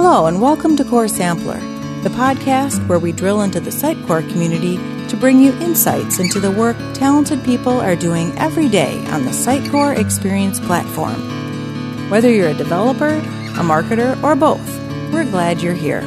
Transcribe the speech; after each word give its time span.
Hello, 0.00 0.26
and 0.26 0.40
welcome 0.40 0.76
to 0.76 0.84
Core 0.84 1.08
Sampler, 1.08 1.58
the 2.04 2.08
podcast 2.10 2.86
where 2.86 3.00
we 3.00 3.10
drill 3.10 3.42
into 3.42 3.58
the 3.58 3.70
Sitecore 3.70 4.26
community 4.30 4.76
to 5.08 5.16
bring 5.16 5.40
you 5.40 5.52
insights 5.54 6.20
into 6.20 6.38
the 6.38 6.52
work 6.52 6.76
talented 6.94 7.42
people 7.44 7.80
are 7.80 7.96
doing 7.96 8.30
every 8.38 8.68
day 8.68 9.04
on 9.06 9.24
the 9.24 9.32
Sitecore 9.32 9.98
Experience 9.98 10.60
platform. 10.60 11.20
Whether 12.10 12.30
you're 12.30 12.50
a 12.50 12.54
developer, 12.54 13.08
a 13.08 13.64
marketer, 13.64 14.22
or 14.22 14.36
both, 14.36 14.64
we're 15.12 15.28
glad 15.28 15.60
you're 15.60 15.74
here. 15.74 16.02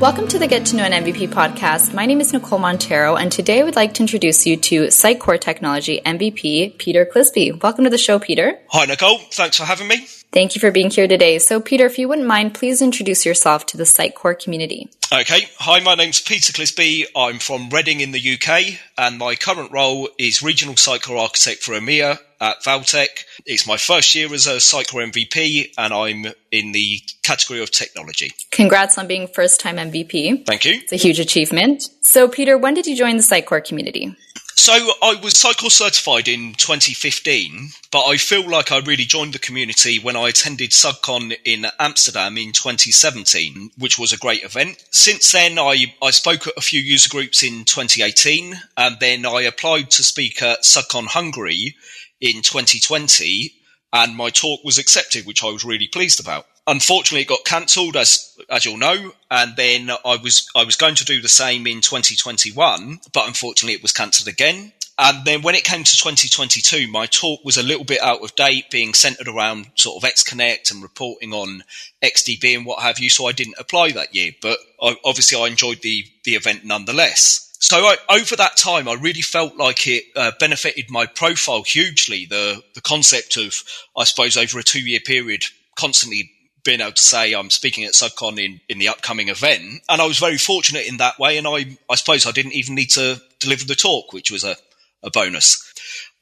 Welcome 0.00 0.26
to 0.28 0.38
the 0.38 0.46
Get 0.48 0.64
to 0.68 0.76
Know 0.76 0.84
an 0.84 1.04
MVP 1.04 1.28
podcast. 1.28 1.92
My 1.92 2.06
name 2.06 2.22
is 2.22 2.32
Nicole 2.32 2.58
Montero, 2.58 3.16
and 3.16 3.30
today 3.30 3.60
I 3.60 3.64
would 3.64 3.76
like 3.76 3.92
to 3.94 4.02
introduce 4.02 4.46
you 4.46 4.56
to 4.56 4.84
Sitecore 4.84 5.38
Technology 5.38 6.00
MVP, 6.06 6.78
Peter 6.78 7.04
Clisby. 7.04 7.62
Welcome 7.62 7.84
to 7.84 7.90
the 7.90 7.98
show, 7.98 8.18
Peter. 8.18 8.58
Hi, 8.68 8.86
Nicole. 8.86 9.18
Thanks 9.18 9.58
for 9.58 9.64
having 9.64 9.88
me. 9.88 10.06
Thank 10.32 10.54
you 10.54 10.60
for 10.60 10.70
being 10.70 10.90
here 10.90 11.08
today. 11.08 11.40
So, 11.40 11.60
Peter, 11.60 11.86
if 11.86 11.98
you 11.98 12.08
wouldn't 12.08 12.26
mind, 12.26 12.54
please 12.54 12.80
introduce 12.80 13.26
yourself 13.26 13.66
to 13.66 13.76
the 13.76 13.82
Sitecore 13.82 14.40
community. 14.40 14.88
Okay. 15.12 15.48
Hi, 15.58 15.80
my 15.80 15.96
name's 15.96 16.20
Peter 16.20 16.52
Clisby. 16.52 17.06
I'm 17.16 17.40
from 17.40 17.68
Reading 17.68 18.00
in 18.00 18.12
the 18.12 18.34
UK, 18.34 18.78
and 18.96 19.18
my 19.18 19.34
current 19.34 19.72
role 19.72 20.08
is 20.18 20.40
Regional 20.40 20.74
Sitecore 20.74 21.20
Architect 21.20 21.64
for 21.64 21.72
EMEA 21.72 22.20
at 22.40 22.62
Valtech. 22.62 23.24
It's 23.44 23.66
my 23.66 23.76
first 23.76 24.14
year 24.14 24.32
as 24.32 24.46
a 24.46 24.56
Sitecore 24.58 25.10
MVP, 25.10 25.72
and 25.76 25.92
I'm 25.92 26.32
in 26.52 26.70
the 26.70 27.00
category 27.24 27.60
of 27.60 27.72
technology. 27.72 28.32
Congrats 28.52 28.98
on 28.98 29.08
being 29.08 29.26
first 29.26 29.58
time 29.58 29.78
MVP. 29.78 30.46
Thank 30.46 30.64
you. 30.64 30.74
It's 30.74 30.92
a 30.92 30.96
huge 30.96 31.18
achievement. 31.18 31.82
So, 32.02 32.28
Peter, 32.28 32.56
when 32.56 32.74
did 32.74 32.86
you 32.86 32.96
join 32.96 33.16
the 33.16 33.24
Sitecore 33.24 33.66
community? 33.66 34.14
So 34.56 34.72
I 35.02 35.14
was 35.14 35.34
Sitecore 35.34 35.70
certified 35.70 36.28
in 36.28 36.54
2015, 36.54 37.70
but 37.90 38.04
I 38.04 38.16
feel 38.16 38.48
like 38.48 38.70
I 38.70 38.78
really 38.78 39.04
joined 39.04 39.32
the 39.32 39.38
community 39.38 39.98
when 39.98 40.16
I 40.16 40.28
attended 40.28 40.70
SUGCON 40.70 41.34
in 41.44 41.66
Amsterdam 41.78 42.36
in 42.36 42.52
2017, 42.52 43.70
which 43.78 43.98
was 43.98 44.12
a 44.12 44.18
great 44.18 44.44
event. 44.44 44.84
Since 44.90 45.32
then, 45.32 45.58
I, 45.58 45.94
I 46.02 46.10
spoke 46.10 46.46
at 46.46 46.56
a 46.56 46.60
few 46.60 46.80
user 46.80 47.08
groups 47.08 47.42
in 47.42 47.64
2018, 47.64 48.60
and 48.76 48.96
then 49.00 49.24
I 49.24 49.42
applied 49.42 49.90
to 49.92 50.04
speak 50.04 50.42
at 50.42 50.64
SUGCON 50.64 51.06
Hungary 51.06 51.76
in 52.20 52.42
2020, 52.42 53.54
and 53.92 54.16
my 54.16 54.30
talk 54.30 54.62
was 54.62 54.78
accepted, 54.78 55.26
which 55.26 55.42
I 55.42 55.48
was 55.48 55.64
really 55.64 55.88
pleased 55.88 56.20
about 56.20 56.46
unfortunately, 56.70 57.22
it 57.22 57.28
got 57.28 57.44
cancelled, 57.44 57.96
as 57.96 58.38
as 58.48 58.64
you'll 58.64 58.78
know. 58.78 59.12
And 59.30 59.56
then 59.56 59.90
I 59.90 60.16
was 60.16 60.48
I 60.54 60.64
was 60.64 60.76
going 60.76 60.94
to 60.96 61.04
do 61.04 61.20
the 61.20 61.28
same 61.28 61.66
in 61.66 61.80
2021, 61.80 63.00
but 63.12 63.26
unfortunately, 63.26 63.74
it 63.74 63.82
was 63.82 63.92
cancelled 63.92 64.28
again. 64.28 64.72
And 65.02 65.24
then 65.24 65.40
when 65.40 65.54
it 65.54 65.64
came 65.64 65.82
to 65.82 65.96
2022, 65.96 66.86
my 66.90 67.06
talk 67.06 67.42
was 67.42 67.56
a 67.56 67.62
little 67.62 67.84
bit 67.84 68.02
out 68.02 68.22
of 68.22 68.36
date, 68.36 68.70
being 68.70 68.92
centered 68.92 69.28
around 69.28 69.70
sort 69.74 70.02
of 70.02 70.10
XConnect 70.10 70.70
and 70.70 70.82
reporting 70.82 71.32
on 71.32 71.64
XDB 72.02 72.54
and 72.54 72.66
what 72.66 72.82
have 72.82 72.98
you. 72.98 73.08
So 73.08 73.26
I 73.26 73.32
didn't 73.32 73.54
apply 73.58 73.92
that 73.92 74.14
year, 74.14 74.32
but 74.42 74.58
I, 74.80 74.96
obviously 75.02 75.42
I 75.42 75.46
enjoyed 75.48 75.80
the 75.82 76.04
the 76.24 76.32
event 76.32 76.64
nonetheless. 76.64 77.46
So 77.62 77.76
I, 77.78 77.96
over 78.10 78.36
that 78.36 78.56
time, 78.56 78.88
I 78.88 78.94
really 78.94 79.20
felt 79.20 79.56
like 79.56 79.86
it 79.86 80.04
uh, 80.16 80.32
benefited 80.38 80.90
my 80.90 81.06
profile 81.06 81.62
hugely. 81.62 82.26
The 82.26 82.62
the 82.74 82.80
concept 82.82 83.36
of, 83.38 83.54
I 83.96 84.04
suppose, 84.04 84.36
over 84.36 84.58
a 84.58 84.62
two 84.62 84.80
year 84.80 85.00
period, 85.00 85.44
constantly 85.76 86.30
being 86.64 86.80
able 86.80 86.92
to 86.92 87.02
say 87.02 87.32
I'm 87.32 87.50
speaking 87.50 87.84
at 87.84 87.92
SUGCON 87.92 88.38
in, 88.38 88.60
in 88.68 88.78
the 88.78 88.88
upcoming 88.88 89.28
event. 89.28 89.82
And 89.88 90.00
I 90.00 90.06
was 90.06 90.18
very 90.18 90.38
fortunate 90.38 90.86
in 90.86 90.98
that 90.98 91.18
way. 91.18 91.38
And 91.38 91.46
I, 91.46 91.76
I 91.88 91.94
suppose 91.94 92.26
I 92.26 92.32
didn't 92.32 92.52
even 92.52 92.74
need 92.74 92.90
to 92.90 93.20
deliver 93.38 93.64
the 93.64 93.74
talk, 93.74 94.12
which 94.12 94.30
was 94.30 94.44
a, 94.44 94.56
a 95.02 95.10
bonus. 95.10 95.66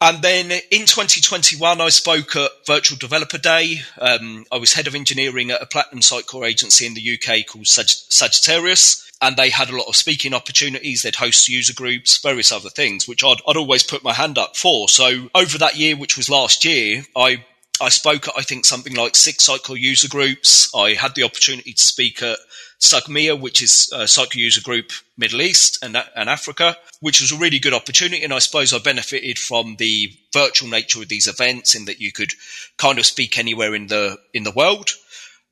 And 0.00 0.22
then 0.22 0.52
in 0.70 0.86
2021, 0.86 1.80
I 1.80 1.88
spoke 1.88 2.36
at 2.36 2.52
Virtual 2.66 2.96
Developer 2.96 3.38
Day. 3.38 3.80
Um, 4.00 4.44
I 4.52 4.58
was 4.58 4.72
head 4.72 4.86
of 4.86 4.94
engineering 4.94 5.50
at 5.50 5.62
a 5.62 5.66
platinum 5.66 6.00
Sitecore 6.00 6.46
agency 6.46 6.86
in 6.86 6.94
the 6.94 7.18
UK 7.18 7.46
called 7.46 7.66
Sag- 7.66 7.88
Sagittarius. 7.88 9.04
And 9.20 9.36
they 9.36 9.50
had 9.50 9.70
a 9.70 9.76
lot 9.76 9.88
of 9.88 9.96
speaking 9.96 10.32
opportunities. 10.32 11.02
They'd 11.02 11.16
host 11.16 11.48
user 11.48 11.74
groups, 11.74 12.22
various 12.22 12.52
other 12.52 12.70
things, 12.70 13.08
which 13.08 13.24
I'd, 13.24 13.38
I'd 13.48 13.56
always 13.56 13.82
put 13.82 14.04
my 14.04 14.12
hand 14.12 14.38
up 14.38 14.56
for. 14.56 14.88
So 14.88 15.28
over 15.34 15.58
that 15.58 15.76
year, 15.76 15.96
which 15.96 16.16
was 16.16 16.30
last 16.30 16.64
year, 16.64 17.04
I 17.16 17.44
I 17.80 17.88
spoke 17.90 18.28
at, 18.28 18.34
I 18.36 18.42
think, 18.42 18.64
something 18.64 18.94
like 18.94 19.14
six 19.14 19.48
Sitecore 19.48 19.78
user 19.78 20.08
groups. 20.08 20.74
I 20.74 20.94
had 20.94 21.14
the 21.14 21.22
opportunity 21.22 21.72
to 21.72 21.82
speak 21.82 22.22
at 22.22 22.38
SUGMEA, 22.80 23.40
which 23.40 23.62
is 23.62 23.90
a 23.92 24.04
Sitecore 24.04 24.36
user 24.36 24.60
group 24.60 24.92
Middle 25.16 25.42
East 25.42 25.82
and, 25.82 25.96
and 26.14 26.28
Africa, 26.28 26.76
which 27.00 27.20
was 27.20 27.32
a 27.32 27.36
really 27.36 27.58
good 27.58 27.74
opportunity. 27.74 28.22
And 28.22 28.32
I 28.32 28.38
suppose 28.38 28.72
I 28.72 28.78
benefited 28.78 29.38
from 29.38 29.76
the 29.76 30.12
virtual 30.32 30.68
nature 30.68 31.02
of 31.02 31.08
these 31.08 31.26
events 31.26 31.74
in 31.74 31.86
that 31.86 32.00
you 32.00 32.12
could 32.12 32.32
kind 32.76 32.98
of 32.98 33.06
speak 33.06 33.38
anywhere 33.38 33.74
in 33.74 33.88
the, 33.88 34.18
in 34.32 34.44
the 34.44 34.52
world. 34.52 34.90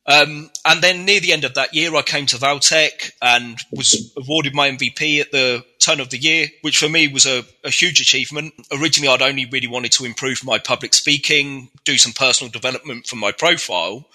Um, 0.09 0.50
and 0.65 0.83
then 0.83 1.05
near 1.05 1.19
the 1.19 1.33
end 1.33 1.44
of 1.44 1.55
that 1.55 1.75
year, 1.75 1.94
I 1.97 2.03
came 2.03 2.27
to 2.27 2.37
Valtech 2.37 3.11
and 3.21 3.59
was 3.72 4.12
awarded 4.17 4.55
my 4.55 4.71
MVP 4.71 5.21
at 5.21 5.33
the 5.33 5.65
turn 5.81 5.99
of 5.99 6.11
the 6.11 6.19
year, 6.19 6.47
which 6.62 6.78
for 6.78 6.89
me 6.89 7.09
was 7.09 7.27
a, 7.27 7.44
a, 7.65 7.71
huge 7.71 8.00
achievement. 8.00 8.55
Originally, 8.72 9.12
I'd 9.12 9.22
only 9.22 9.47
really 9.47 9.67
wanted 9.67 9.93
to 9.93 10.05
improve 10.05 10.44
my 10.44 10.59
public 10.59 10.94
speaking, 10.94 11.71
do 11.84 11.99
some 11.99 12.12
personal 12.12 12.53
development 12.53 13.06
for 13.06 13.17
my 13.17 13.33
profile. 13.33 14.06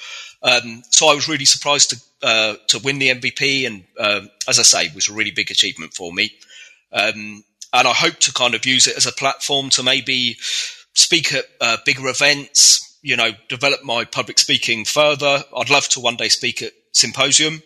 Um, 0.44 0.81
so 0.91 1.09
I 1.09 1.13
was 1.13 1.28
really 1.28 1.46
surprised 1.46 1.90
to 1.90 2.02
uh, 2.23 2.56
to 2.68 2.79
win 2.79 3.00
the 3.00 3.09
MVP, 3.09 3.66
and 3.66 3.84
uh, 4.00 4.22
as 4.47 4.59
I 4.59 4.63
say, 4.63 4.91
was 4.94 5.09
a 5.09 5.13
really 5.13 5.31
big 5.31 5.52
achievement 5.52 5.94
for 5.94 6.13
me. 6.13 6.31
Um, 6.94 7.44
and 7.73 7.88
I 7.88 7.94
hope 7.94 8.18
to 8.19 8.34
kind 8.34 8.53
of 8.53 8.66
use 8.66 8.88
it 8.88 8.97
as 8.97 9.06
a 9.06 9.12
platform 9.12 9.69
to 9.72 9.84
maybe 9.84 10.38
speak 10.94 11.34
at 11.34 11.46
uh, 11.59 11.78
bigger 11.85 12.08
events, 12.08 12.91
you 13.01 13.16
know, 13.16 13.31
develop 13.50 13.84
my 13.84 14.06
public 14.06 14.39
speaking 14.39 14.85
further. 14.85 15.44
I'd 15.56 15.69
love 15.69 15.88
to 15.89 16.00
one 16.00 16.16
day 16.16 16.29
speak 16.29 16.62
at 16.62 16.73
symposium. 16.91 17.62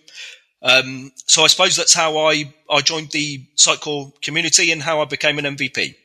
Um, 0.61 1.11
so 1.27 1.43
I 1.43 1.47
suppose 1.47 1.75
that's 1.75 1.93
how 1.93 2.17
I, 2.17 2.53
I 2.69 2.81
joined 2.81 3.11
the 3.11 3.45
Sitecore 3.55 4.19
community 4.21 4.71
and 4.71 4.81
how 4.81 5.01
I 5.01 5.05
became 5.05 5.37
an 5.37 5.45
MVP. 5.45 5.95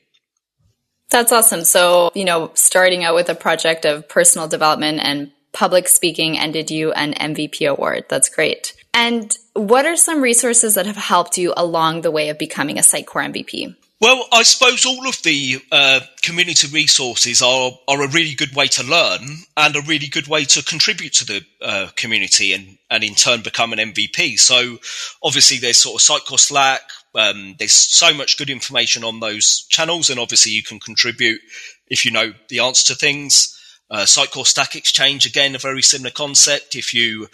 That's 1.09 1.33
awesome. 1.33 1.65
So, 1.65 2.11
you 2.15 2.25
know, 2.25 2.51
starting 2.55 3.05
out 3.05 3.15
with 3.15 3.29
a 3.29 3.35
project 3.35 3.85
of 3.85 4.09
personal 4.09 4.49
development 4.49 5.01
and 5.03 5.33
public 5.53 5.89
speaking 5.89 6.39
ended 6.39 6.71
you 6.71 6.93
an 6.93 7.15
MVP 7.15 7.69
award. 7.69 8.05
That's 8.09 8.29
great. 8.29 8.75
And 8.95 9.37
what 9.55 9.87
are 9.87 9.97
some 9.97 10.21
resources 10.21 10.75
that 10.75 10.87
have 10.87 10.97
helped 10.97 11.39
you 11.39 11.53
along 11.57 12.03
the 12.03 12.11
way 12.11 12.29
of 12.29 12.39
becoming 12.39 12.79
a 12.79 12.83
Sitecore 12.83 13.33
MVP? 13.33 13.75
Well, 14.01 14.27
I 14.33 14.45
suppose 14.45 14.87
all 14.87 15.07
of 15.07 15.21
the 15.23 15.61
uh, 15.71 16.01
community 16.23 16.69
resources 16.69 17.43
are, 17.43 17.73
are 17.87 18.03
a 18.03 18.09
really 18.09 18.35
good 18.35 18.57
way 18.57 18.67
to 18.69 18.83
learn 18.83 19.21
and 19.59 19.77
a 19.77 19.83
really 19.83 20.07
good 20.07 20.27
way 20.27 20.45
to 20.47 20.65
contribute 20.65 21.13
to 21.15 21.27
the 21.27 21.45
uh, 21.61 21.89
community 21.97 22.55
and, 22.55 22.79
and 22.89 23.05
in 23.05 23.15
turn 23.15 23.43
become 23.43 23.75
an 23.75 23.79
MVP. 23.79 24.39
So 24.39 24.79
obviously 25.23 25.59
there's 25.59 25.77
sort 25.77 26.01
of 26.01 26.07
Sitecore 26.07 26.41
Slack. 26.41 26.81
Um, 27.15 27.57
there's 27.59 27.75
so 27.75 28.15
much 28.15 28.39
good 28.39 28.49
information 28.49 29.05
on 29.05 29.21
those 29.21 29.67
channels 29.69 30.09
and 30.09 30.19
obviously 30.19 30.53
you 30.53 30.63
can 30.63 30.81
contribute 30.81 31.41
if 31.89 32.07
you 32.07 32.11
know 32.11 32.33
the 32.49 32.61
answer 32.61 32.95
to 32.95 32.99
things. 32.99 33.55
Uh, 33.91 34.05
Sitecore 34.05 34.47
Stack 34.47 34.77
Exchange, 34.77 35.27
again, 35.27 35.55
a 35.55 35.59
very 35.59 35.83
similar 35.83 36.13
concept. 36.13 36.75
If 36.77 36.95
you, 36.95 37.27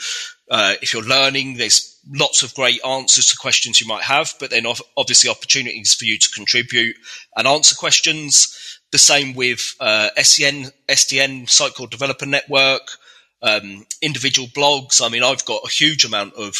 uh, 0.50 0.74
if 0.80 0.92
you're 0.92 1.02
learning, 1.02 1.56
there's 1.56 1.98
lots 2.08 2.42
of 2.42 2.54
great 2.54 2.80
answers 2.84 3.26
to 3.26 3.36
questions 3.36 3.80
you 3.80 3.86
might 3.86 4.02
have, 4.02 4.34
but 4.38 4.50
then 4.50 4.66
obviously 4.96 5.28
opportunities 5.28 5.94
for 5.94 6.04
you 6.04 6.18
to 6.18 6.30
contribute 6.30 6.96
and 7.36 7.48
answer 7.48 7.74
questions. 7.74 8.80
The 8.92 8.98
same 8.98 9.34
with 9.34 9.74
uh, 9.80 10.10
SCN, 10.16 10.70
SDN, 10.88 11.46
Sitecore 11.46 11.90
Developer 11.90 12.26
Network, 12.26 12.82
um, 13.42 13.84
individual 14.00 14.48
blogs. 14.48 15.04
I 15.04 15.08
mean, 15.08 15.24
I've 15.24 15.44
got 15.44 15.64
a 15.64 15.70
huge 15.70 16.04
amount 16.04 16.34
of 16.34 16.54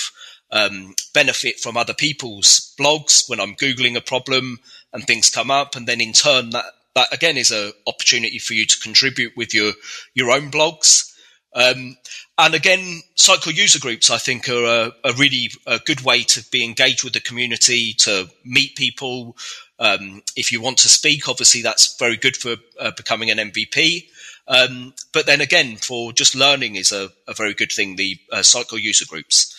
um, 0.51 0.95
benefit 1.15 1.61
from 1.61 1.77
other 1.77 1.95
people's 1.95 2.75
blogs 2.79 3.29
when 3.29 3.41
I'm 3.41 3.55
Googling 3.55 3.97
a 3.97 4.01
problem 4.01 4.59
and 4.93 5.07
things 5.07 5.31
come 5.31 5.51
up. 5.51 5.77
And 5.77 5.87
then 5.87 6.01
in 6.01 6.13
turn, 6.13 6.51
that, 6.51 6.65
that 6.95 7.13
again 7.13 7.37
is 7.37 7.51
an 7.51 7.73
opportunity 7.87 8.39
for 8.39 8.55
you 8.55 8.67
to 8.67 8.81
contribute 8.81 9.37
with 9.37 9.55
your, 9.55 9.73
your 10.15 10.31
own 10.31 10.51
blogs. 10.51 11.13
Um, 11.57 11.97
and 12.39 12.55
again, 12.55 13.01
Sitecore 13.17 13.57
user 13.57 13.81
groups, 13.81 14.11
I 14.11 14.19
think, 14.19 14.47
are 14.49 14.65
a, 14.65 14.93
a, 15.05 15.13
really 15.15 15.51
a 15.67 15.79
good 15.79 16.03
way 16.03 16.23
to 16.25 16.45
be 16.51 16.63
engaged 16.63 17.03
with 17.03 17.15
the 17.15 17.21
community, 17.21 17.95
to 18.01 18.29
meet 18.45 18.77
people. 18.77 19.37
Um, 19.79 20.23
if 20.37 20.53
you 20.53 20.61
want 20.61 20.77
to 20.79 20.91
speak, 20.91 21.31
obviously 21.31 21.63
that's 21.63 21.97
very 21.99 22.19
good 22.19 22.37
for 22.37 22.57
uh, 22.79 22.91
becoming 22.95 23.31
an 23.31 23.39
MVP. 23.39 24.05
Um, 24.47 24.93
but 25.15 25.25
then 25.25 25.41
again, 25.41 25.77
for 25.77 26.13
just 26.13 26.35
learning 26.35 26.77
is 26.77 26.93
a, 26.93 27.09
a 27.27 27.33
very 27.33 27.55
good 27.55 27.73
thing, 27.73 27.97
the 27.97 28.19
uh, 28.31 28.39
Sitecore 28.39 28.81
user 28.81 29.07
groups. 29.07 29.55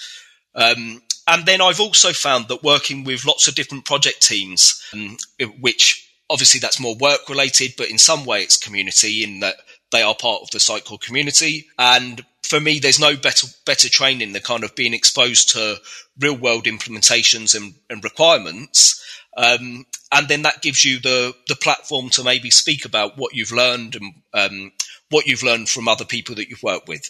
Um, 0.54 1.02
and 1.28 1.46
then 1.48 1.62
I've 1.62 1.82
also 1.82 2.14
found 2.14 2.48
that 2.48 2.64
working 2.64 3.04
with 3.04 3.26
lots 3.26 3.48
of 3.48 3.56
different 3.56 3.86
project 3.86 4.22
teams, 4.22 4.82
um, 4.94 5.18
which 5.60 6.08
obviously 6.30 6.60
that's 6.60 6.80
more 6.80 6.96
work 6.96 7.28
related, 7.28 7.74
but 7.76 7.90
in 7.90 7.98
some 7.98 8.24
way 8.24 8.44
it's 8.44 8.56
community 8.56 9.24
in 9.24 9.40
that 9.40 9.56
they 9.92 10.02
are 10.02 10.16
part 10.16 10.42
of 10.42 10.52
the 10.52 10.60
Sitecore 10.60 11.00
community. 11.00 11.68
And 11.78 12.24
for 12.44 12.60
me, 12.60 12.80
there's 12.80 13.00
no 13.00 13.16
better 13.16 13.48
better 13.66 13.90
training 13.90 14.34
than 14.34 14.42
kind 14.42 14.64
of 14.64 14.76
being 14.76 14.94
exposed 14.94 15.52
to 15.52 15.78
real 16.20 16.38
world 16.38 16.66
implementations 16.66 17.56
and, 17.56 17.74
and 17.90 18.04
requirements. 18.04 19.04
Um, 19.36 19.86
and 20.12 20.28
then 20.28 20.44
that 20.44 20.62
gives 20.62 20.84
you 20.84 21.00
the 21.00 21.36
the 21.48 21.56
platform 21.56 22.10
to 22.12 22.24
maybe 22.24 22.50
speak 22.50 22.86
about 22.86 23.18
what 23.18 23.36
you've 23.36 23.52
learned 23.52 23.96
and 23.96 24.14
um, 24.34 24.72
what 25.10 25.28
you've 25.28 25.44
learned 25.44 25.70
from 25.70 25.88
other 25.88 26.06
people 26.06 26.36
that 26.36 26.50
you've 26.50 26.64
worked 26.64 26.88
with. 26.88 27.10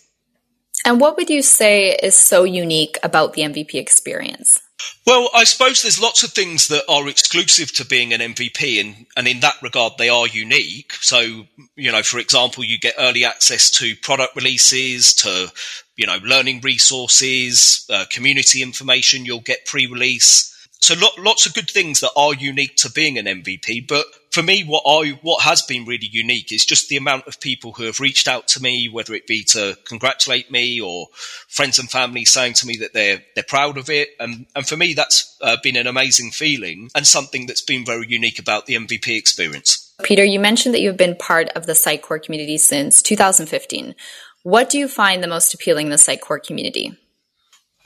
And 0.86 1.00
what 1.00 1.18
would 1.18 1.30
you 1.30 1.42
say 1.42 1.96
is 1.96 2.16
so 2.16 2.44
unique 2.44 2.98
about 3.04 3.34
the 3.34 3.42
MVP 3.42 3.76
experience? 3.76 4.62
Well, 5.06 5.30
I 5.34 5.46
suppose 5.46 5.82
there's 5.82 6.02
lots 6.02 6.24
of 6.24 6.32
things 6.32 6.68
that 6.68 6.84
are 6.90 7.08
exclusive 7.08 7.74
to 7.76 7.86
being 7.86 8.14
an 8.14 8.20
MVP, 8.20 8.80
and, 8.80 9.06
and 9.16 9.28
in 9.28 9.40
that 9.40 9.56
regard, 9.62 9.94
they 9.98 10.10
are 10.10 10.28
unique. 10.28 10.94
So, 10.94 11.46
you 11.76 11.92
know, 11.92 12.04
for 12.04 12.20
example, 12.20 12.64
you 12.64 12.78
get 12.78 12.96
early 13.00 13.26
access 13.26 13.72
to 13.72 13.96
product 13.96 14.36
releases, 14.36 15.16
to, 15.16 15.52
you 15.96 16.06
know, 16.06 16.18
learning 16.24 16.62
resources, 16.62 17.88
uh, 17.92 18.06
community 18.12 18.62
information, 18.62 19.26
you'll 19.26 19.40
get 19.40 19.66
pre 19.66 19.88
release. 19.88 20.54
So, 20.82 20.94
lots 21.18 21.46
of 21.46 21.54
good 21.54 21.70
things 21.70 22.02
that 22.02 22.12
are 22.16 22.34
unique 22.36 22.76
to 22.78 22.92
being 22.92 23.18
an 23.18 23.26
MVP, 23.26 23.88
but 23.88 24.06
for 24.38 24.44
me, 24.44 24.64
what 24.64 24.84
I 24.86 25.18
what 25.24 25.42
has 25.42 25.64
been 25.64 25.86
really 25.86 26.08
unique 26.12 26.52
is 26.52 26.64
just 26.64 26.90
the 26.90 26.98
amount 26.98 27.26
of 27.26 27.40
people 27.40 27.72
who 27.72 27.86
have 27.86 28.00
reached 28.00 28.28
out 28.28 28.48
to 28.50 28.62
me, 28.62 28.88
whether 28.88 29.16
it 29.16 29.26
be 29.26 29.44
to 29.46 29.76
congratulate 29.86 30.52
me 30.52 30.80
or 30.80 31.08
friends 31.48 31.80
and 31.80 31.90
family 31.90 32.24
saying 32.24 32.54
to 32.54 32.68
me 32.68 32.78
that 32.78 32.94
they're 32.94 33.24
they're 33.34 33.44
proud 33.44 33.80
of 33.80 33.90
it, 33.90 34.10
and 34.20 34.46
and 34.56 34.68
for 34.68 34.78
me, 34.78 34.94
that's 34.94 35.36
uh, 35.42 35.58
been 35.64 35.76
an 35.76 35.88
amazing 35.88 36.30
feeling 36.30 36.92
and 36.94 37.08
something 37.08 37.48
that's 37.48 37.64
been 37.64 37.84
very 37.84 38.06
unique 38.08 38.38
about 38.38 38.68
the 38.68 38.76
MVP 38.76 39.18
experience. 39.18 39.92
Peter, 40.04 40.24
you 40.24 40.40
mentioned 40.40 40.76
that 40.76 40.82
you've 40.82 40.98
been 40.98 41.16
part 41.16 41.50
of 41.56 41.66
the 41.66 41.74
Sitecore 41.74 42.22
community 42.22 42.60
since 42.60 43.02
2015. 43.02 43.96
What 44.44 44.70
do 44.70 44.78
you 44.78 44.88
find 44.88 45.24
the 45.24 45.28
most 45.28 45.56
appealing 45.56 45.88
in 45.88 45.92
the 45.92 45.98
Sitecore 45.98 46.46
community? 46.46 46.96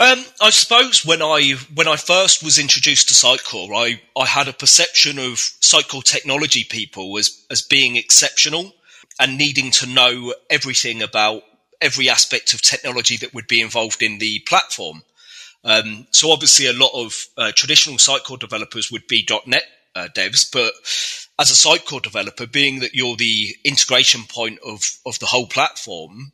Um, 0.01 0.25
I 0.41 0.49
suppose 0.49 1.05
when 1.05 1.21
I 1.21 1.51
when 1.75 1.87
I 1.87 1.95
first 1.95 2.41
was 2.41 2.57
introduced 2.57 3.09
to 3.09 3.13
Sitecore, 3.13 3.69
I, 3.71 4.01
I 4.19 4.25
had 4.25 4.47
a 4.47 4.53
perception 4.53 5.19
of 5.19 5.35
Sitecore 5.61 6.03
technology 6.03 6.63
people 6.63 7.19
as 7.19 7.45
as 7.51 7.61
being 7.61 7.97
exceptional 7.97 8.73
and 9.19 9.37
needing 9.37 9.69
to 9.69 9.85
know 9.85 10.33
everything 10.49 11.03
about 11.03 11.43
every 11.79 12.09
aspect 12.09 12.51
of 12.55 12.63
technology 12.63 13.15
that 13.17 13.35
would 13.35 13.47
be 13.47 13.61
involved 13.61 14.01
in 14.01 14.17
the 14.17 14.39
platform. 14.47 15.03
Um, 15.63 16.07
so 16.09 16.31
obviously, 16.31 16.65
a 16.65 16.73
lot 16.73 16.95
of 16.95 17.27
uh, 17.37 17.51
traditional 17.55 17.97
Sitecore 17.97 18.39
developers 18.39 18.91
would 18.91 19.05
be 19.05 19.27
.NET 19.45 19.65
uh, 19.95 20.07
devs, 20.15 20.51
but 20.51 20.73
as 21.37 21.51
a 21.51 21.69
Sitecore 21.69 22.01
developer, 22.01 22.47
being 22.47 22.79
that 22.79 22.95
you're 22.95 23.17
the 23.17 23.55
integration 23.63 24.21
point 24.27 24.57
of 24.65 24.81
of 25.05 25.19
the 25.19 25.27
whole 25.27 25.45
platform, 25.45 26.31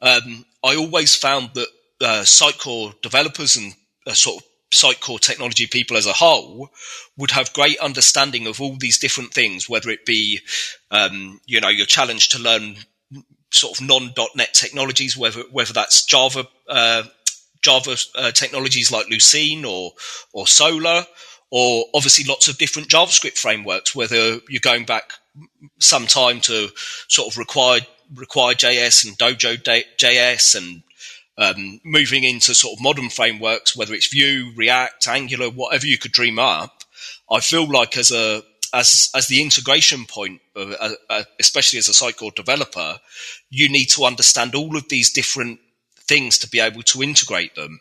um, 0.00 0.44
I 0.62 0.76
always 0.76 1.16
found 1.16 1.54
that 1.54 1.66
uh, 2.00 2.22
Sitecore 2.22 3.00
developers 3.02 3.56
and 3.56 3.74
uh, 4.06 4.12
sort 4.12 4.42
of 4.42 4.48
Sitecore 4.70 5.18
technology 5.18 5.66
people 5.66 5.96
as 5.96 6.06
a 6.06 6.12
whole 6.12 6.68
would 7.16 7.30
have 7.30 7.52
great 7.54 7.78
understanding 7.78 8.46
of 8.46 8.60
all 8.60 8.76
these 8.76 8.98
different 8.98 9.32
things, 9.32 9.68
whether 9.68 9.88
it 9.88 10.04
be, 10.04 10.40
um, 10.90 11.40
you 11.46 11.60
know, 11.60 11.68
your 11.68 11.86
challenge 11.86 12.28
to 12.30 12.38
learn 12.38 12.76
sort 13.50 13.80
of 13.80 13.86
non.NET 13.86 14.52
technologies, 14.52 15.16
whether 15.16 15.40
whether 15.50 15.72
that's 15.72 16.04
Java 16.04 16.46
uh, 16.68 17.04
Java 17.62 17.96
uh, 18.14 18.30
technologies 18.30 18.92
like 18.92 19.06
Lucene 19.06 19.64
or 19.64 19.92
or 20.34 20.44
Solr, 20.44 21.06
or 21.50 21.84
obviously 21.94 22.24
lots 22.28 22.48
of 22.48 22.58
different 22.58 22.88
JavaScript 22.88 23.38
frameworks. 23.38 23.94
Whether 23.94 24.40
you're 24.48 24.60
going 24.60 24.84
back 24.84 25.12
some 25.78 26.06
time 26.06 26.40
to 26.42 26.68
sort 27.08 27.32
of 27.32 27.38
required 27.38 27.86
RequireJS 28.12 29.06
and 29.06 29.18
Dojo 29.18 29.56
JS 29.96 30.56
and 30.56 30.82
um, 31.38 31.80
moving 31.84 32.24
into 32.24 32.54
sort 32.54 32.76
of 32.76 32.82
modern 32.82 33.08
frameworks, 33.08 33.76
whether 33.76 33.94
it's 33.94 34.12
Vue, 34.12 34.52
React, 34.56 35.06
Angular, 35.06 35.48
whatever 35.48 35.86
you 35.86 35.96
could 35.96 36.12
dream 36.12 36.38
up, 36.38 36.82
I 37.30 37.40
feel 37.40 37.70
like 37.70 37.96
as 37.96 38.10
a 38.10 38.42
as 38.74 39.10
as 39.14 39.28
the 39.28 39.40
integration 39.40 40.04
point, 40.04 40.40
uh, 40.56 40.94
uh, 41.08 41.22
especially 41.38 41.78
as 41.78 41.88
a 41.88 41.92
Sitecore 41.92 42.34
developer, 42.34 42.98
you 43.50 43.68
need 43.68 43.86
to 43.90 44.04
understand 44.04 44.54
all 44.54 44.76
of 44.76 44.88
these 44.88 45.12
different 45.12 45.60
things 46.00 46.38
to 46.38 46.48
be 46.48 46.60
able 46.60 46.82
to 46.82 47.02
integrate 47.02 47.54
them. 47.54 47.80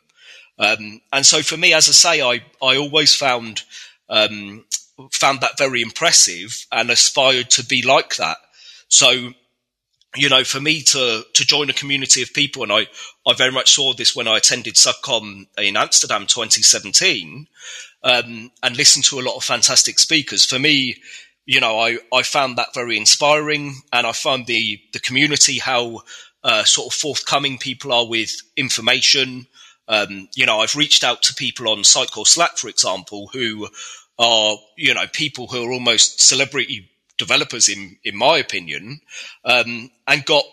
Um, 0.59 1.01
and 1.11 1.25
so 1.25 1.41
for 1.41 1.57
me, 1.57 1.73
as 1.73 1.89
I 1.89 1.91
say, 1.91 2.21
I 2.21 2.43
I 2.65 2.77
always 2.77 3.15
found 3.15 3.63
um, 4.07 4.65
found 5.11 5.41
that 5.41 5.57
very 5.57 5.81
impressive 5.81 6.65
and 6.71 6.89
aspired 6.89 7.49
to 7.51 7.65
be 7.65 7.81
like 7.81 8.15
that. 8.17 8.37
So 8.87 9.33
you 10.17 10.29
know, 10.29 10.43
for 10.43 10.59
me 10.59 10.81
to 10.81 11.23
to 11.33 11.45
join 11.45 11.69
a 11.69 11.73
community 11.73 12.21
of 12.21 12.33
people, 12.33 12.63
and 12.63 12.71
I 12.71 12.87
I 13.25 13.33
very 13.33 13.51
much 13.51 13.71
saw 13.71 13.93
this 13.93 14.15
when 14.15 14.27
I 14.27 14.37
attended 14.37 14.75
SUGCON 14.75 15.47
in 15.57 15.77
Amsterdam 15.77 16.27
2017, 16.27 17.47
um, 18.03 18.51
and 18.63 18.77
listened 18.77 19.05
to 19.05 19.19
a 19.19 19.21
lot 19.21 19.35
of 19.35 19.43
fantastic 19.43 19.99
speakers. 19.99 20.45
For 20.45 20.59
me, 20.59 20.97
you 21.45 21.59
know, 21.59 21.79
I 21.79 21.97
I 22.13 22.23
found 22.23 22.57
that 22.57 22.73
very 22.73 22.97
inspiring, 22.97 23.75
and 23.93 24.07
I 24.07 24.11
found 24.11 24.47
the 24.47 24.79
the 24.93 24.99
community 24.99 25.59
how 25.59 26.01
uh, 26.43 26.63
sort 26.63 26.93
of 26.93 26.99
forthcoming 26.99 27.57
people 27.57 27.93
are 27.93 28.07
with 28.07 28.31
information. 28.55 29.47
Um, 29.87 30.27
you 30.35 30.45
know, 30.45 30.59
I've 30.59 30.75
reached 30.75 31.03
out 31.03 31.23
to 31.23 31.33
people 31.33 31.69
on 31.69 31.79
Sitecore 31.79 32.27
Slack, 32.27 32.57
for 32.57 32.67
example, 32.67 33.29
who 33.31 33.67
are 34.19 34.57
you 34.75 34.93
know 34.93 35.05
people 35.13 35.47
who 35.47 35.63
are 35.63 35.71
almost 35.71 36.21
celebrity 36.21 36.89
developers, 37.17 37.69
in 37.69 37.97
in 38.03 38.15
my 38.15 38.37
opinion, 38.37 39.01
um, 39.45 39.89
and 40.07 40.25
got 40.25 40.45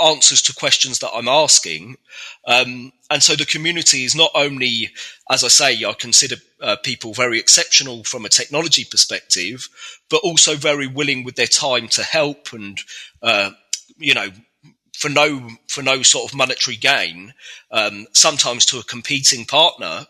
answers 0.00 0.42
to 0.42 0.54
questions 0.54 1.00
that 1.00 1.10
I'm 1.14 1.28
asking. 1.28 1.96
Um, 2.46 2.92
and 3.10 3.22
so 3.22 3.34
the 3.34 3.46
community 3.46 4.04
is 4.04 4.14
not 4.14 4.30
only, 4.34 4.90
as 5.30 5.42
I 5.44 5.48
say, 5.48 5.84
I 5.84 5.92
consider 5.92 6.36
uh, 6.62 6.76
people 6.82 7.14
very 7.14 7.38
exceptional 7.38 8.04
from 8.04 8.24
a 8.24 8.28
technology 8.28 8.84
perspective, 8.84 9.68
but 10.08 10.20
also 10.22 10.54
very 10.54 10.86
willing 10.86 11.24
with 11.24 11.36
their 11.36 11.46
time 11.46 11.88
to 11.88 12.02
help 12.02 12.52
and, 12.52 12.78
uh, 13.22 13.50
you 13.96 14.14
know, 14.14 14.28
for 14.96 15.08
no 15.08 15.48
for 15.68 15.82
no 15.82 16.02
sort 16.02 16.30
of 16.30 16.36
monetary 16.36 16.76
gain, 16.76 17.32
um, 17.70 18.06
sometimes 18.12 18.66
to 18.66 18.78
a 18.78 18.84
competing 18.84 19.44
partner, 19.44 20.06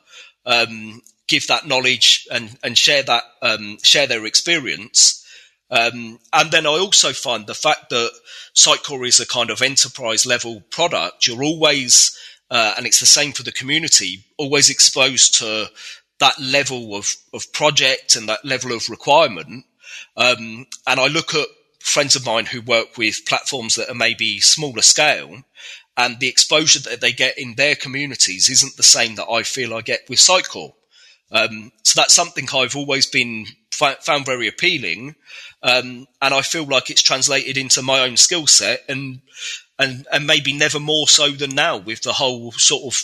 um, 0.47 1.03
give 1.29 1.47
that 1.47 1.67
knowledge 1.67 2.27
and 2.31 2.59
and 2.63 2.77
share 2.77 3.03
that 3.03 3.25
um, 3.43 3.77
share 3.83 4.07
their 4.07 4.25
experience, 4.25 5.27
um, 5.71 6.19
and 6.33 6.51
then 6.51 6.67
I 6.67 6.71
also 6.71 7.13
find 7.13 7.47
the 7.47 7.55
fact 7.55 7.91
that 7.91 8.11
Sitecore 8.55 9.07
is 9.07 9.21
a 9.21 9.27
kind 9.27 9.51
of 9.51 9.63
enterprise 9.63 10.25
level 10.25 10.63
product, 10.71 11.27
you're 11.27 11.45
always, 11.45 12.17
uh, 12.51 12.75
and 12.77 12.87
it's 12.87 13.01
the 13.01 13.07
same 13.07 13.33
for 13.33 13.43
the 13.43 13.53
community, 13.53 14.25
always 14.39 14.71
exposed 14.71 15.35
to 15.37 15.71
that 16.21 16.39
level 16.41 16.97
of, 16.97 17.15
of 17.35 17.53
project 17.53 18.17
and 18.17 18.29
that 18.29 18.45
level 18.45 18.73
of 18.73 18.89
requirement. 18.89 19.65
Um, 20.17 20.67
and 20.87 21.01
I 21.01 21.07
look 21.07 21.35
at 21.35 21.47
friends 21.81 22.17
of 22.17 22.27
mine 22.27 22.47
who 22.47 22.61
work 22.61 22.97
with 22.97 23.27
platforms 23.27 23.75
that 23.77 23.91
are 23.91 23.95
maybe 23.95 24.41
smaller 24.41 24.83
scale, 24.83 25.43
and 25.97 26.19
the 26.19 26.29
exposure 26.29 26.81
that 26.81 27.01
they 27.01 27.13
get 27.13 27.39
in 27.39 27.55
their 27.55 27.75
communities 27.75 28.49
isn't 28.49 28.77
the 28.77 28.83
same 28.83 29.17
that 29.17 29.29
I 29.29 29.43
feel 29.43 29.75
I 29.75 29.83
get 29.83 30.09
with 30.09 30.19
Sitecore. 30.19 30.73
Um, 31.31 31.73
so 31.83 32.01
that's 32.01 32.15
something 32.15 32.47
I've 32.55 32.77
always 32.77 33.07
been 33.07 33.47
found 33.71 34.27
very 34.27 34.49
appealing, 34.49 35.15
um, 35.63 36.07
and 36.21 36.35
I 36.35 36.43
feel 36.43 36.65
like 36.65 36.91
it's 36.91 37.03
translated 37.03 37.57
into 37.57 37.83
my 37.83 38.01
own 38.01 38.17
skill 38.17 38.47
set, 38.47 38.85
and 38.89 39.21
and 39.79 40.07
and 40.13 40.27
maybe 40.27 40.53
never 40.53 40.81
more 40.81 41.07
so 41.07 41.31
than 41.31 41.55
now 41.55 41.77
with 41.77 42.03
the 42.03 42.13
whole 42.13 42.53
sort 42.53 42.95
of 42.95 43.03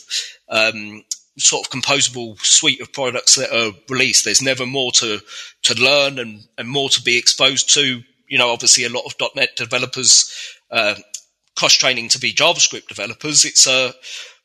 um, 0.48 1.04
sort 1.38 1.66
of 1.66 1.72
composable 1.72 2.38
suite 2.40 2.80
of 2.80 2.92
products 2.92 3.34
that 3.36 3.52
are 3.52 3.72
released. 3.88 4.24
There's 4.24 4.42
never 4.42 4.66
more 4.66 4.92
to 4.92 5.20
to 5.62 5.74
learn 5.74 6.18
and 6.18 6.44
and 6.58 6.68
more 6.68 6.88
to 6.90 7.02
be 7.02 7.18
exposed 7.18 7.72
to. 7.74 8.02
You 8.28 8.38
know, 8.38 8.50
obviously, 8.50 8.84
a 8.84 8.88
lot 8.88 9.04
of 9.04 9.36
.NET 9.36 9.50
developers 9.56 10.32
uh, 10.70 10.94
cross 11.56 11.74
training 11.74 12.08
to 12.10 12.18
be 12.18 12.32
JavaScript 12.32 12.88
developers. 12.88 13.44
It's 13.44 13.66
a 13.66 13.94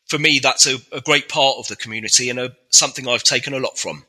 for 0.10 0.18
me, 0.18 0.40
that's 0.40 0.68
a, 0.68 0.78
a 0.92 1.02
great 1.02 1.30
part 1.30 1.58
of 1.60 1.68
the 1.68 1.76
community 1.76 2.30
and 2.30 2.40
a, 2.40 2.56
something 2.70 3.08
I've 3.08 3.24
taken 3.24 3.54
a 3.54 3.60
lot 3.60 3.78
from. 3.78 4.04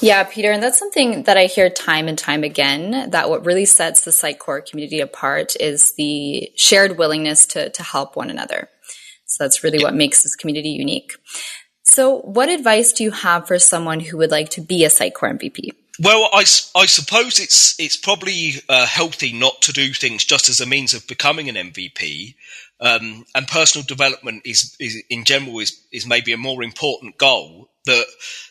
Yeah, 0.00 0.24
Peter, 0.24 0.52
and 0.52 0.62
that's 0.62 0.78
something 0.78 1.24
that 1.24 1.36
I 1.36 1.46
hear 1.46 1.70
time 1.70 2.08
and 2.08 2.18
time 2.18 2.44
again 2.44 3.10
that 3.10 3.30
what 3.30 3.44
really 3.44 3.64
sets 3.64 4.04
the 4.04 4.10
Sitecore 4.10 4.68
community 4.68 5.00
apart 5.00 5.56
is 5.58 5.92
the 5.92 6.52
shared 6.56 6.98
willingness 6.98 7.46
to, 7.48 7.70
to 7.70 7.82
help 7.82 8.14
one 8.14 8.30
another. 8.30 8.68
So 9.26 9.44
that's 9.44 9.64
really 9.64 9.78
yeah. 9.78 9.84
what 9.84 9.94
makes 9.94 10.22
this 10.22 10.36
community 10.36 10.70
unique. 10.70 11.14
So, 11.84 12.18
what 12.18 12.48
advice 12.48 12.92
do 12.92 13.02
you 13.02 13.10
have 13.10 13.48
for 13.48 13.58
someone 13.58 14.00
who 14.00 14.18
would 14.18 14.30
like 14.30 14.50
to 14.50 14.60
be 14.60 14.84
a 14.84 14.88
Sitecore 14.88 15.38
MVP? 15.38 15.70
Well, 16.00 16.28
I, 16.32 16.44
I 16.76 16.86
suppose 16.86 17.40
it's 17.40 17.78
it's 17.80 17.96
probably 17.96 18.52
uh, 18.68 18.86
healthy 18.86 19.32
not 19.32 19.62
to 19.62 19.72
do 19.72 19.92
things 19.92 20.24
just 20.24 20.48
as 20.48 20.60
a 20.60 20.66
means 20.66 20.94
of 20.94 21.06
becoming 21.08 21.48
an 21.48 21.56
MVP, 21.56 22.34
um, 22.80 23.24
and 23.34 23.48
personal 23.48 23.84
development 23.84 24.42
is, 24.44 24.76
is 24.78 25.02
in 25.10 25.24
general 25.24 25.58
is 25.58 25.84
is 25.92 26.06
maybe 26.06 26.32
a 26.32 26.36
more 26.36 26.62
important 26.62 27.18
goal. 27.18 27.68
That 27.86 28.04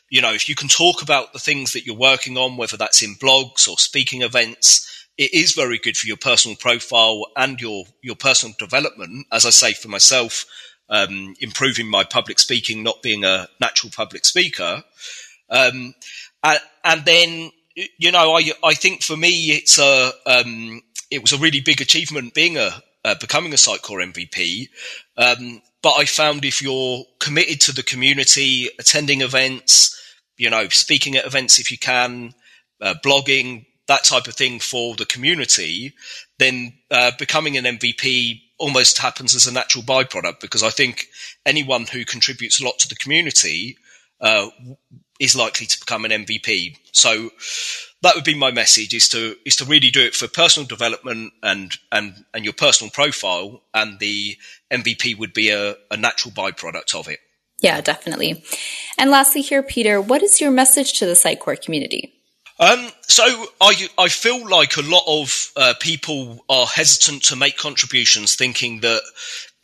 you 0.10 0.22
know, 0.22 0.34
if 0.34 0.50
you 0.50 0.56
can 0.56 0.68
talk 0.68 1.02
about 1.02 1.32
the 1.32 1.40
things 1.40 1.72
that 1.72 1.86
you're 1.86 1.96
working 1.96 2.38
on, 2.38 2.58
whether 2.58 2.76
that's 2.76 3.02
in 3.02 3.16
blogs 3.16 3.68
or 3.70 3.78
speaking 3.78 4.24
events, 4.24 5.06
it 5.18 5.34
is 5.34 5.54
very 5.54 5.78
good 5.78 5.96
for 5.96 6.08
your 6.08 6.18
personal 6.18 6.58
profile 6.58 7.28
and 7.38 7.62
your 7.62 7.86
your 8.02 8.18
personal 8.18 8.56
development. 8.60 9.26
As 9.32 9.46
I 9.46 9.52
say 9.52 9.72
for 9.72 9.88
myself, 9.88 10.46
um, 10.90 11.34
improving 11.40 11.90
my 11.90 12.04
public 12.04 12.40
speaking, 12.40 12.84
not 12.84 13.02
being 13.02 13.24
a 13.24 13.48
natural 13.62 13.92
public 13.96 14.26
speaker. 14.26 14.84
Um, 15.50 15.94
and, 16.44 16.60
and 16.84 17.06
then, 17.06 17.52
you 17.76 18.12
know, 18.12 18.36
I, 18.36 18.52
I 18.64 18.74
think 18.74 19.04
for 19.04 19.18
me, 19.18 19.52
it's 19.52 19.80
a, 19.80 20.12
um, 20.26 20.82
it 21.12 21.22
was 21.22 21.34
a 21.34 21.38
really 21.38 21.62
big 21.62 21.82
achievement 21.82 22.34
being 22.34 22.58
a, 22.58 22.72
uh, 23.06 23.16
becoming 23.20 23.54
a 23.54 23.58
Sitecore 23.58 24.04
MVP. 24.14 24.68
Um, 25.18 25.62
but 25.82 25.94
I 25.94 26.06
found 26.06 26.44
if 26.44 26.62
you're 26.62 27.06
committed 27.20 27.62
to 27.62 27.72
the 27.72 27.84
community, 27.84 28.70
attending 28.80 29.22
events, 29.22 29.94
you 30.38 30.50
know, 30.50 30.68
speaking 30.70 31.16
at 31.16 31.26
events 31.26 31.60
if 31.60 31.72
you 31.72 31.78
can, 31.78 32.34
uh, 32.82 32.96
blogging, 33.04 33.66
that 33.88 34.04
type 34.04 34.28
of 34.28 34.36
thing 34.36 34.60
for 34.60 34.96
the 34.96 35.06
community, 35.06 35.94
then 36.40 36.74
uh, 36.92 37.12
becoming 37.18 37.58
an 37.58 37.64
MVP 37.64 38.42
almost 38.60 38.98
happens 38.98 39.36
as 39.36 39.48
a 39.48 39.54
natural 39.54 39.84
byproduct 39.84 40.40
because 40.42 40.64
I 40.64 40.70
think 40.70 41.06
anyone 41.46 41.86
who 41.86 42.04
contributes 42.06 42.60
a 42.60 42.66
lot 42.66 42.80
to 42.80 42.90
the 42.90 42.96
community 42.96 43.78
uh, 44.20 44.50
is 45.20 45.36
likely 45.36 45.66
to 45.66 45.80
become 45.80 46.06
an 46.06 46.12
MVP. 46.12 46.78
So 46.92 47.32
that 48.02 48.16
would 48.16 48.24
be 48.24 48.36
my 48.36 48.52
message: 48.52 48.94
is 48.94 49.10
to 49.10 49.36
is 49.46 49.56
to 49.58 49.66
really 49.66 49.90
do 49.90 50.02
it 50.02 50.16
for 50.16 50.28
personal 50.28 50.68
development 50.68 51.34
and 51.44 51.78
and 51.92 52.14
and 52.34 52.44
your 52.44 52.54
personal 52.54 52.92
profile, 52.92 53.62
and 53.74 54.00
the 54.00 54.38
MVP 54.72 55.18
would 55.18 55.34
be 55.34 55.50
a, 55.50 55.76
a 55.92 55.98
natural 55.98 56.34
byproduct 56.34 56.96
of 56.96 57.08
it. 57.08 57.20
Yeah, 57.60 57.82
definitely. 57.82 58.44
And 58.98 59.10
lastly, 59.10 59.42
here, 59.42 59.64
Peter, 59.64 60.00
what 60.00 60.22
is 60.22 60.40
your 60.40 60.52
message 60.52 61.00
to 61.00 61.06
the 61.06 61.14
Sitecore 61.14 61.60
community? 61.60 62.14
Um, 62.60 62.90
so 63.02 63.24
I 63.62 63.88
I 63.98 64.08
feel 64.10 64.48
like 64.48 64.78
a 64.78 64.82
lot 64.82 65.04
of 65.08 65.52
uh, 65.56 65.74
people 65.80 66.44
are 66.50 66.66
hesitant 66.66 67.24
to 67.26 67.36
make 67.36 67.58
contributions, 67.58 68.36
thinking 68.36 68.82
that 68.82 69.02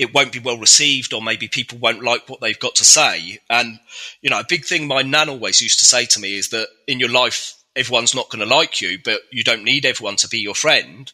it 0.04 0.14
won't 0.14 0.32
be 0.32 0.40
well 0.40 0.58
received, 0.58 1.14
or 1.14 1.22
maybe 1.22 1.48
people 1.48 1.80
won't 1.80 2.04
like 2.04 2.30
what 2.30 2.42
they've 2.42 2.60
got 2.60 2.76
to 2.76 2.86
say. 2.86 3.40
And 3.50 3.80
you 4.22 4.30
know, 4.30 4.40
a 4.40 4.46
big 4.48 4.66
thing 4.66 4.88
my 4.88 5.02
nan 5.02 5.30
always 5.30 5.62
used 5.62 5.80
to 5.80 5.86
say 5.86 6.06
to 6.06 6.20
me 6.20 6.36
is 6.38 6.50
that 6.50 6.68
in 6.88 7.00
your 7.00 7.10
life, 7.10 7.56
everyone's 7.76 8.16
not 8.16 8.30
going 8.30 8.48
to 8.48 8.56
like 8.56 8.82
you, 8.82 9.00
but 9.04 9.22
you 9.32 9.44
don't 9.44 9.64
need 9.64 9.86
everyone 9.86 10.18
to 10.18 10.28
be 10.28 10.40
your 10.40 10.56
friend. 10.56 11.12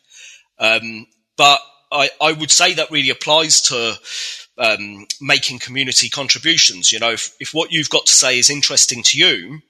Um, 0.58 1.08
but 1.38 1.60
I 1.92 2.10
I 2.22 2.34
would 2.34 2.52
say 2.52 2.74
that 2.74 2.92
really 2.92 3.10
applies 3.10 3.62
to 3.64 3.98
um, 4.60 5.08
making 5.22 5.60
community 5.60 6.10
contributions. 6.10 6.92
You 6.92 7.00
know, 7.00 7.12
if, 7.12 7.34
if 7.40 7.54
what 7.54 7.72
you've 7.72 7.90
got 7.90 8.06
to 8.08 8.16
say 8.16 8.38
is 8.38 8.50
interesting 8.50 9.04
to 9.04 9.18
you, 9.18 9.62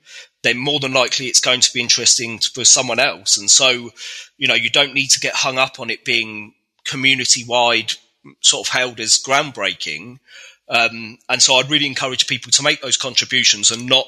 then 0.41 0.57
more 0.57 0.79
than 0.79 0.93
likely 0.93 1.27
it's 1.27 1.41
going 1.41 1.61
to 1.61 1.73
be 1.73 1.79
interesting 1.79 2.39
for 2.39 2.65
someone 2.65 2.99
else. 2.99 3.37
And 3.37 3.49
so, 3.49 3.91
you 4.37 4.47
know, 4.47 4.55
you 4.55 4.69
don't 4.69 4.93
need 4.93 5.09
to 5.11 5.19
get 5.19 5.35
hung 5.35 5.57
up 5.57 5.79
on 5.79 5.89
it 5.89 6.05
being 6.05 6.53
community 6.85 7.43
wide, 7.45 7.93
sort 8.41 8.67
of 8.67 8.73
hailed 8.73 8.99
as 8.99 9.21
groundbreaking. 9.21 10.19
Um, 10.67 11.17
and 11.27 11.41
so 11.41 11.55
I'd 11.55 11.69
really 11.69 11.87
encourage 11.87 12.27
people 12.27 12.51
to 12.51 12.63
make 12.63 12.81
those 12.81 12.97
contributions 12.97 13.71
and 13.71 13.87
not 13.87 14.05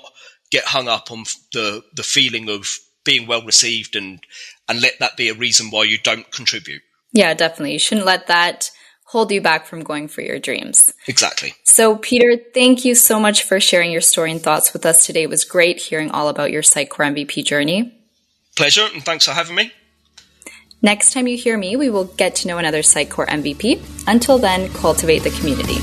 get 0.52 0.66
hung 0.66 0.88
up 0.88 1.12
on 1.12 1.24
the, 1.54 1.84
the 1.96 2.04
feeling 2.04 2.50
of 2.50 2.68
being 3.04 3.28
well 3.28 3.44
received 3.44 3.96
and, 3.96 4.20
and 4.70 4.82
let 4.82 5.00
that 5.00 5.18
be 5.18 5.30
a 5.30 5.34
reason 5.34 5.72
why 5.72 5.84
you 5.84 5.98
don't 5.98 6.32
contribute. 6.32 6.82
Yeah, 7.14 7.34
definitely. 7.34 7.74
You 7.74 7.80
shouldn't 7.80 8.06
let 8.06 8.28
that 8.28 8.72
hold 9.06 9.32
you 9.32 9.42
back 9.42 9.66
from 9.66 9.84
going 9.84 10.08
for 10.08 10.22
your 10.22 10.40
dreams. 10.40 10.94
Exactly. 11.08 11.54
So, 11.64 11.98
Peter, 11.98 12.38
thank 12.54 12.86
you 12.86 12.96
so 12.96 13.20
much 13.20 13.44
for 13.44 13.60
sharing 13.60 13.92
your 13.92 14.02
story 14.02 14.32
and 14.32 14.42
thoughts 14.42 14.72
with 14.72 14.86
us 14.86 15.06
today. 15.06 15.24
It 15.24 15.30
was 15.30 15.44
great 15.44 15.82
hearing 15.82 16.12
all 16.12 16.30
about 16.30 16.52
your 16.52 16.62
Sitecore 16.62 17.14
MVP 17.14 17.44
journey. 17.44 17.98
Pleasure, 18.56 18.88
and 18.94 19.04
thanks 19.04 19.26
for 19.26 19.32
having 19.32 19.56
me. 19.56 19.74
Next 20.84 21.14
time 21.14 21.28
you 21.28 21.38
hear 21.38 21.56
me, 21.58 21.76
we 21.76 21.92
will 21.92 22.06
get 22.06 22.36
to 22.38 22.48
know 22.48 22.58
another 22.58 22.80
Sitecore 22.80 23.28
MVP. 23.28 23.80
Until 24.08 24.40
then, 24.40 24.68
cultivate 24.74 25.20
the 25.20 25.30
community. 25.30 25.78